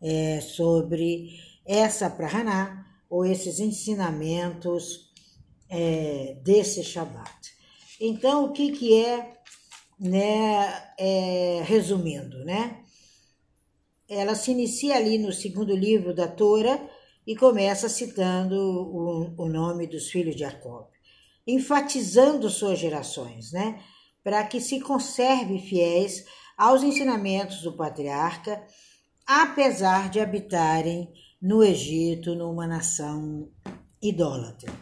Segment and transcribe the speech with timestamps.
[0.00, 5.12] é, sobre essa Prahaná, ou esses ensinamentos
[5.68, 7.52] é, desse Shabat.
[8.00, 9.36] Então, o que, que é,
[10.00, 12.80] né, é, resumindo, né?
[14.08, 16.80] Ela se inicia ali no segundo livro da Torá
[17.26, 20.91] e começa citando o, o nome dos filhos de Jacob
[21.46, 23.82] enfatizando suas gerações, né?
[24.22, 26.24] Para que se conserve fiéis
[26.56, 28.64] aos ensinamentos do patriarca,
[29.26, 33.48] apesar de habitarem no Egito, numa nação
[34.00, 34.72] idólatra.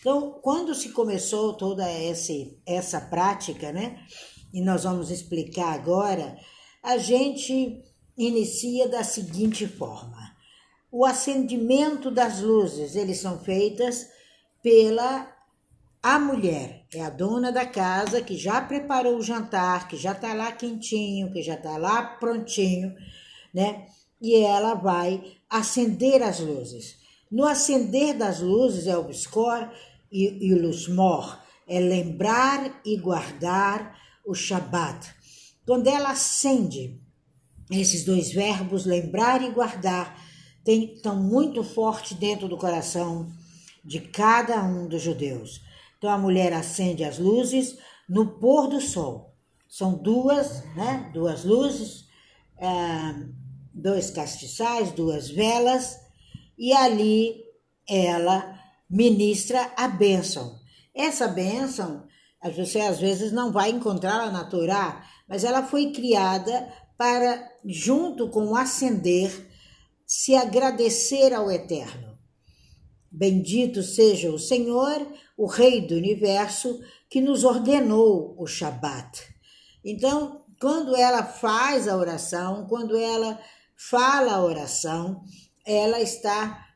[0.00, 2.32] Então, quando se começou toda essa,
[2.66, 4.04] essa prática, né?
[4.52, 6.36] E nós vamos explicar agora,
[6.82, 7.82] a gente
[8.16, 10.36] inicia da seguinte forma:
[10.92, 14.06] o acendimento das luzes, eles são feitas
[14.62, 15.33] pela
[16.04, 20.34] a mulher é a dona da casa que já preparou o jantar, que já está
[20.34, 22.94] lá quentinho, que já está lá prontinho,
[23.54, 23.86] né?
[24.20, 26.98] E ela vai acender as luzes.
[27.30, 29.08] No acender das luzes é o
[30.12, 35.10] e, e o lusmor, é lembrar e guardar o Shabat.
[35.64, 37.00] Quando ela acende
[37.70, 40.22] esses dois verbos, lembrar e guardar,
[40.66, 43.32] estão muito forte dentro do coração
[43.82, 45.63] de cada um dos judeus.
[46.04, 49.34] Então a mulher acende as luzes no pôr do sol.
[49.66, 51.10] São duas, né?
[51.14, 52.04] Duas luzes,
[52.58, 52.68] é,
[53.72, 55.98] dois castiçais, duas velas,
[56.58, 57.36] e ali
[57.88, 58.54] ela
[58.90, 60.58] ministra a bênção.
[60.94, 62.06] Essa bênção,
[62.54, 68.48] você às vezes não vai encontrá-la na Torá, mas ela foi criada para, junto com
[68.48, 69.50] o acender,
[70.06, 72.13] se agradecer ao Eterno.
[73.16, 79.22] Bendito seja o Senhor, o Rei do universo, que nos ordenou o Shabat.
[79.84, 83.38] Então, quando ela faz a oração, quando ela
[83.76, 85.22] fala a oração,
[85.64, 86.66] ela está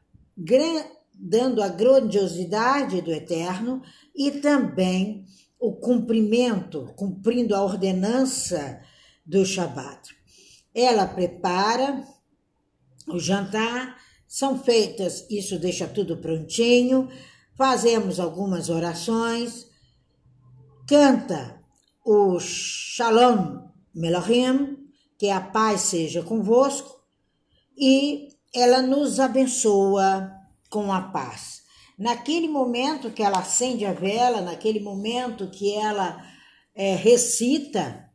[1.12, 3.82] dando a grandiosidade do Eterno
[4.14, 5.26] e também
[5.58, 8.80] o cumprimento, cumprindo a ordenança
[9.26, 10.16] do Shabat.
[10.72, 12.04] Ela prepara
[13.08, 13.96] o jantar
[14.28, 17.08] são feitas, isso deixa tudo prontinho,
[17.56, 19.66] fazemos algumas orações,
[20.86, 21.58] canta
[22.04, 24.76] o Shalom Melohim,
[25.18, 27.02] que a paz seja convosco,
[27.76, 30.30] e ela nos abençoa
[30.70, 31.62] com a paz.
[31.98, 36.22] Naquele momento que ela acende a vela, naquele momento que ela
[36.74, 38.07] é, recita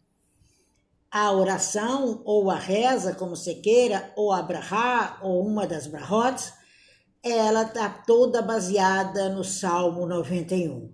[1.14, 6.52] a oração ou a reza, como você queira, ou a brahá, ou uma das brahot,
[7.22, 10.92] ela está toda baseada no Salmo 91.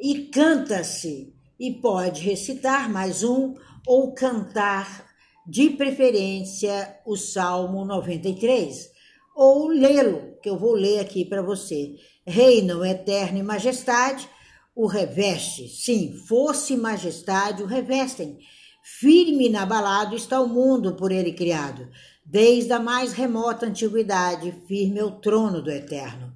[0.00, 3.54] E canta-se, e pode recitar mais um,
[3.86, 5.12] ou cantar,
[5.46, 8.90] de preferência, o Salmo 93,
[9.36, 11.96] ou lê-lo, que eu vou ler aqui para você.
[12.26, 14.26] Reino eterno e majestade,
[14.74, 18.38] o reveste, sim, força e majestade o revestem
[18.86, 21.88] Firme e inabalado está o mundo por ele criado.
[22.22, 26.34] Desde a mais remota antiguidade, firme é o trono do Eterno.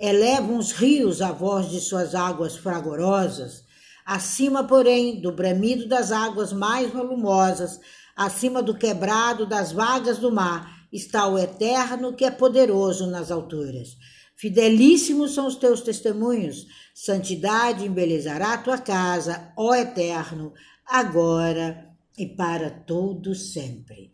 [0.00, 3.62] Elevam os rios a voz de suas águas fragorosas.
[4.06, 7.78] Acima, porém, do bramido das águas mais volumosas,
[8.16, 13.98] acima do quebrado das vagas do mar, está o Eterno que é poderoso nas alturas.
[14.34, 20.52] Fidelíssimos são os teus testemunhos, santidade embelezará a tua casa, ó Eterno,
[20.92, 24.12] agora e para todo sempre.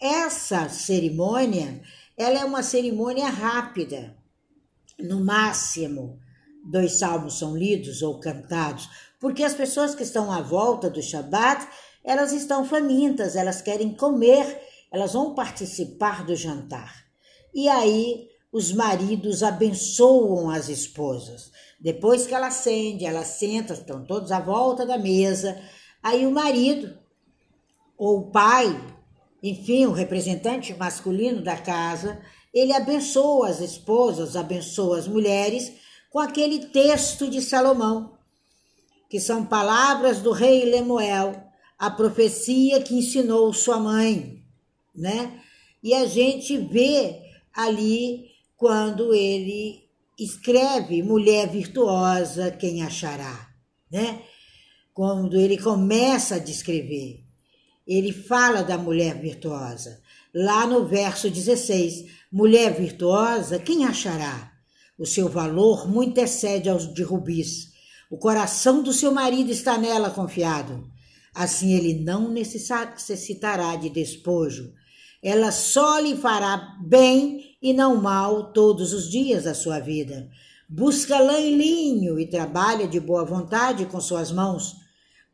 [0.00, 1.82] Essa cerimônia,
[2.16, 4.16] ela é uma cerimônia rápida.
[4.98, 6.18] No máximo,
[6.64, 8.88] dois salmos são lidos ou cantados,
[9.20, 11.68] porque as pessoas que estão à volta do Shabat,
[12.02, 17.04] elas estão famintas, elas querem comer, elas vão participar do jantar.
[17.54, 21.52] E aí os maridos abençoam as esposas.
[21.78, 25.60] Depois que ela acende, ela senta, estão todos à volta da mesa.
[26.04, 26.98] Aí o marido
[27.96, 28.78] ou o pai,
[29.42, 32.20] enfim, o representante masculino da casa,
[32.52, 35.72] ele abençoa as esposas, abençoa as mulheres
[36.10, 38.18] com aquele texto de Salomão,
[39.08, 41.42] que são palavras do rei Lemuel,
[41.78, 44.44] a profecia que ensinou sua mãe,
[44.94, 45.40] né?
[45.82, 48.26] E a gente vê ali
[48.58, 53.48] quando ele escreve mulher virtuosa, quem achará,
[53.90, 54.22] né?
[54.94, 57.24] Quando ele começa a descrever
[57.86, 60.00] ele fala da mulher virtuosa.
[60.34, 64.52] Lá no verso 16, mulher virtuosa, quem achará?
[64.98, 67.72] O seu valor muito excede aos de rubis.
[68.10, 70.88] O coração do seu marido está nela confiado.
[71.34, 74.72] Assim ele não necessitará de despojo.
[75.22, 80.28] Ela só lhe fará bem e não mal todos os dias da sua vida.
[80.68, 84.83] Busca lã e linho e trabalha de boa vontade com suas mãos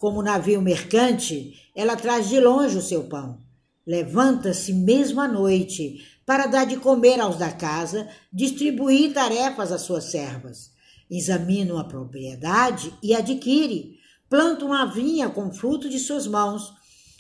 [0.01, 3.43] como navio mercante, ela traz de longe o seu pão.
[3.87, 10.05] Levanta-se mesmo à noite para dar de comer aos da casa, distribuir tarefas às suas
[10.05, 10.71] servas.
[11.11, 13.99] Examina a propriedade e adquire.
[14.27, 16.73] Planta uma vinha com fruto de suas mãos.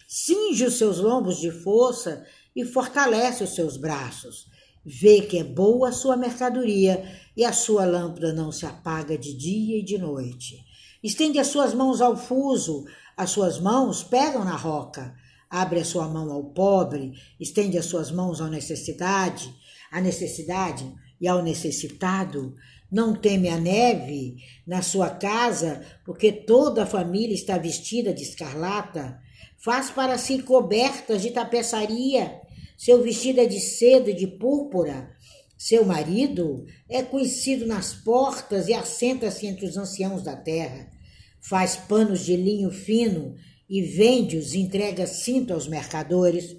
[0.09, 2.25] Cinge os seus lombos de força
[2.57, 4.47] e fortalece os seus braços.
[4.83, 7.05] Vê que é boa a sua mercadoria
[7.37, 10.70] e a sua lâmpada não se apaga de dia e de noite.
[11.03, 12.85] Estende as suas mãos ao fuso,
[13.17, 15.15] as suas mãos pegam na roca.
[15.49, 19.53] Abre a sua mão ao pobre, estende as suas mãos à necessidade,
[19.91, 22.55] à necessidade e ao necessitado.
[22.91, 24.37] Não teme a neve
[24.67, 29.21] na sua casa, porque toda a família está vestida de escarlata.
[29.59, 32.41] Faz para si cobertas de tapeçaria.
[32.77, 35.17] Seu vestido é de seda e de púrpura.
[35.61, 40.91] Seu marido é conhecido nas portas e assenta-se entre os anciãos da terra.
[41.39, 43.35] Faz panos de linho fino
[43.69, 46.57] e vende-os, entrega cinto aos mercadores.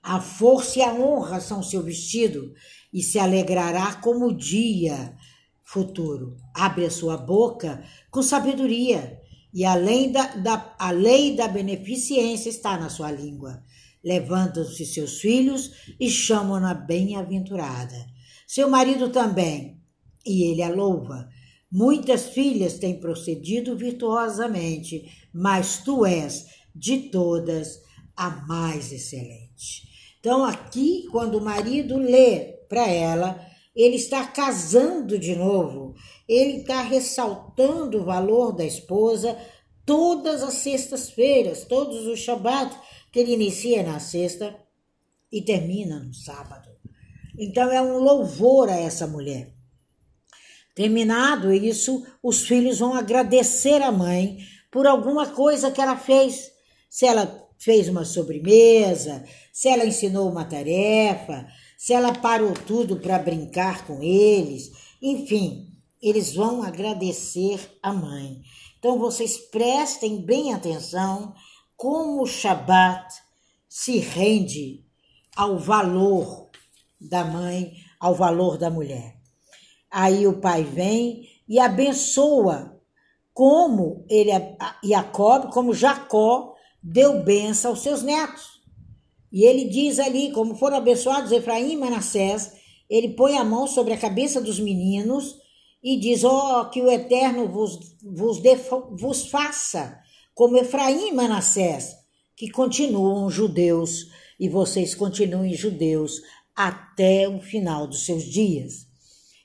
[0.00, 2.54] A força e a honra são seu vestido
[2.92, 5.12] e se alegrará como o dia
[5.64, 6.36] futuro.
[6.54, 9.20] Abre a sua boca com sabedoria
[9.52, 13.64] e além da, da, a lei da beneficência está na sua língua.
[14.04, 17.96] Levantam-se seus filhos e chamam-na bem-aventurada.
[18.46, 19.80] Seu marido também,
[20.26, 21.28] e ele a louva.
[21.70, 27.80] Muitas filhas têm procedido virtuosamente, mas tu és de todas
[28.16, 29.88] a mais excelente.
[30.20, 33.40] Então, aqui, quando o marido lê para ela,
[33.74, 35.94] ele está casando de novo,
[36.28, 39.36] ele está ressaltando o valor da esposa
[39.84, 42.74] todas as sextas-feiras, todos os Shabat,
[43.14, 44.56] que ele inicia na sexta
[45.30, 46.68] e termina no sábado.
[47.38, 49.54] Então é um louvor a essa mulher.
[50.74, 56.50] Terminado isso, os filhos vão agradecer a mãe por alguma coisa que ela fez.
[56.90, 61.46] Se ela fez uma sobremesa, se ela ensinou uma tarefa,
[61.78, 65.68] se ela parou tudo para brincar com eles, enfim,
[66.02, 68.40] eles vão agradecer a mãe.
[68.76, 71.32] Então vocês prestem bem atenção
[71.84, 73.14] como o Shabat
[73.68, 74.86] se rende
[75.36, 76.48] ao valor
[76.98, 79.18] da mãe, ao valor da mulher.
[79.90, 82.80] Aí o pai vem e abençoa
[83.34, 84.30] como ele
[84.82, 88.62] Jacob, como Jacó deu benção aos seus netos.
[89.30, 92.54] E ele diz ali, como foram abençoados Efraim e Manassés,
[92.88, 95.36] ele põe a mão sobre a cabeça dos meninos
[95.82, 98.40] e diz: Ó, oh, que o Eterno vos, vos,
[98.98, 100.02] vos faça
[100.34, 101.96] como Efraim e Manassés,
[102.36, 106.20] que continuam judeus e vocês continuem judeus
[106.54, 108.86] até o final dos seus dias.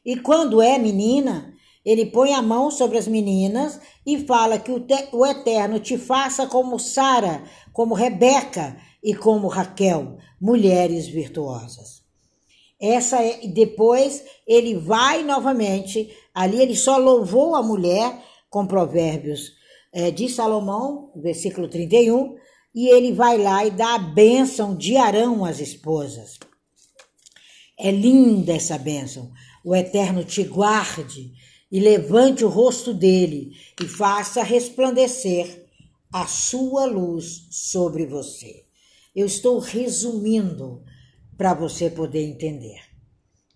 [0.03, 1.53] E quando é menina,
[1.85, 5.97] ele põe a mão sobre as meninas e fala que o, te, o Eterno te
[5.97, 12.01] faça como Sara, como Rebeca e como Raquel, mulheres virtuosas.
[12.81, 19.58] Essa é, depois ele vai novamente, ali ele só louvou a mulher, com Provérbios
[19.91, 22.35] é, de Salomão, versículo 31,
[22.73, 26.37] e ele vai lá e dá a bênção de Arão às esposas.
[27.77, 29.31] É linda essa bênção.
[29.63, 31.31] O Eterno te guarde
[31.71, 35.67] e levante o rosto dele e faça resplandecer
[36.11, 38.65] a sua luz sobre você.
[39.15, 40.83] Eu estou resumindo
[41.37, 42.81] para você poder entender.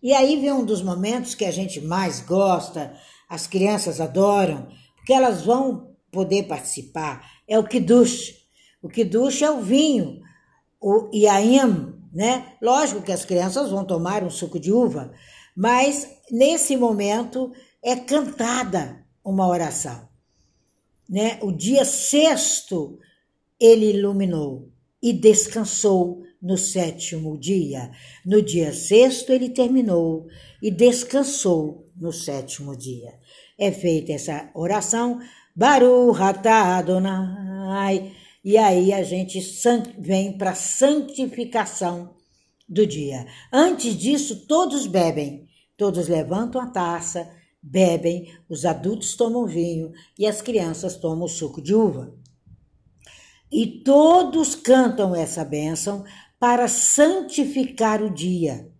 [0.02, 2.94] E aí vem um dos momentos que a gente mais gosta,
[3.30, 7.30] as crianças adoram, porque elas vão poder participar.
[7.46, 8.36] É o Kiddush.
[8.82, 10.22] O Kiddush é o vinho,
[10.80, 12.54] o Yaim, né?
[12.62, 15.12] Lógico que as crianças vão tomar um suco de uva,
[15.56, 17.52] mas nesse momento
[17.82, 20.08] é cantada uma oração.
[21.10, 21.40] Né?
[21.42, 23.00] O dia sexto
[23.60, 24.70] ele iluminou
[25.02, 27.92] e descansou no sétimo dia.
[28.26, 30.28] No dia sexto ele terminou
[30.62, 33.14] e descansou no sétimo dia.
[33.58, 35.20] É feita essa oração,
[35.56, 38.12] Baruch Adonai,
[38.44, 39.40] e aí a gente
[40.00, 42.16] vem para a santificação
[42.68, 43.28] do dia.
[43.52, 47.30] Antes disso, todos bebem, todos levantam a taça,
[47.62, 52.16] bebem, os adultos tomam vinho e as crianças tomam suco de uva.
[53.52, 56.04] E todos cantam essa bênção
[56.40, 58.72] para santificar o dia.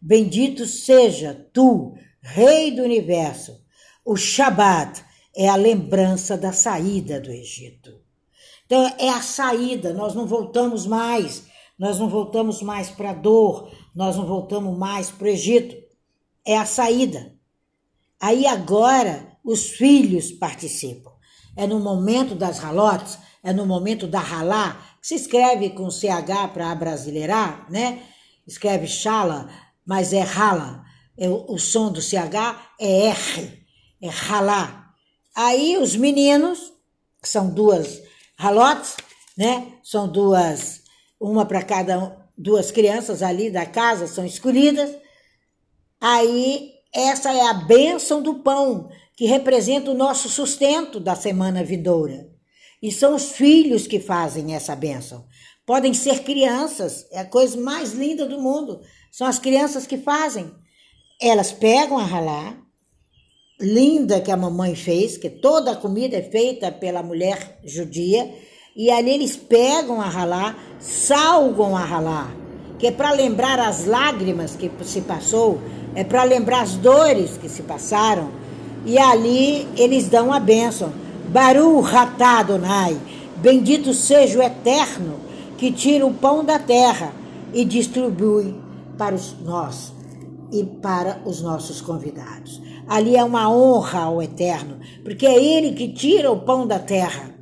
[0.00, 3.60] Bendito seja tu, Rei do universo.
[4.04, 5.02] O Shabat
[5.36, 8.00] é a lembrança da saída do Egito.
[8.66, 11.44] Então é a saída, nós não voltamos mais,
[11.78, 15.76] nós não voltamos mais para a dor, nós não voltamos mais para o Egito.
[16.44, 17.34] É a saída.
[18.20, 21.10] Aí agora os filhos participam.
[21.56, 26.52] É no momento das ralotes, é no momento da ralá, que se escreve com CH
[26.52, 28.02] para brasileirar, né?
[28.46, 29.48] Escreve chala,
[29.84, 30.84] mas é rala.
[31.16, 33.66] É, o, o som do CH é R,
[34.02, 34.79] é ralá.
[35.42, 36.70] Aí os meninos,
[37.22, 38.02] que são duas
[38.36, 38.98] ralotes,
[39.34, 39.72] né?
[39.82, 40.82] São duas,
[41.18, 44.94] uma para cada duas crianças ali da casa, são escolhidas.
[45.98, 52.28] Aí essa é a bênção do pão, que representa o nosso sustento da semana vindoura.
[52.82, 55.24] E são os filhos que fazem essa bênção.
[55.64, 58.82] Podem ser crianças, é a coisa mais linda do mundo.
[59.10, 60.54] São as crianças que fazem.
[61.18, 62.58] Elas pegam a ralá,
[63.60, 68.30] linda que a mamãe fez, que toda a comida é feita pela mulher judia,
[68.74, 72.30] e ali eles pegam a ralá, salgam a ralá,
[72.78, 75.58] que é para lembrar as lágrimas que se passou
[75.94, 78.28] é para lembrar as dores que se passaram.
[78.84, 80.92] E ali eles dão a bênção.
[81.28, 82.96] Baru Ratá Adonai,
[83.36, 85.16] bendito seja o Eterno,
[85.56, 87.12] que tira o pão da terra
[87.52, 88.54] e distribui
[88.96, 89.99] para os nós
[90.52, 92.60] e para os nossos convidados.
[92.86, 97.34] Ali é uma honra ao Eterno, porque é Ele que tira o pão da terra.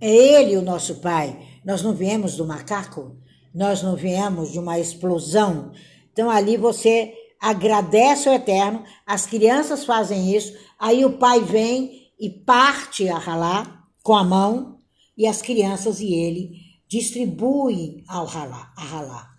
[0.00, 1.38] É Ele o nosso Pai.
[1.64, 3.16] Nós não viemos do macaco,
[3.54, 5.72] nós não viemos de uma explosão.
[6.12, 12.30] Então ali você agradece ao Eterno, as crianças fazem isso, aí o pai vem e
[12.30, 14.76] parte a ralar com a mão,
[15.16, 16.52] e as crianças e ele
[16.88, 19.30] distribuem ao ralar, a ralar.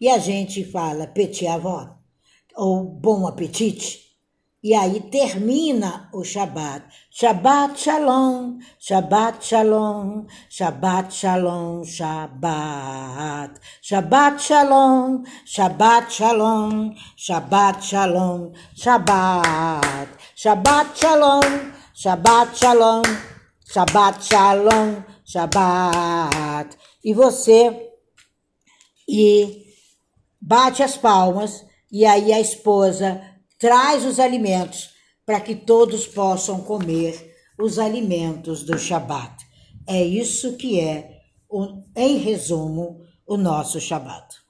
[0.00, 1.96] E a gente fala petit avó,
[2.56, 4.04] ou bom apetite,
[4.64, 6.84] e aí termina o Shabat.
[7.10, 13.60] Shabat Shalom, Shabat Shalom, Shabat Shalom, Shabat.
[13.82, 20.08] Shabat Shalom, Shabat Shalom, Shabat Shalom, Shabat.
[20.34, 23.02] Shabbat Shalom, Shabat Shalom,
[23.68, 26.74] Shabat Shalom, Shabat.
[27.04, 27.92] E você
[29.06, 29.66] e
[30.40, 33.22] bate as palmas e aí a esposa
[33.56, 34.90] traz os alimentos
[35.24, 39.46] para que todos possam comer os alimentos do Shabat.
[39.86, 41.20] É isso que é,
[41.94, 44.42] em resumo, o nosso Shabat.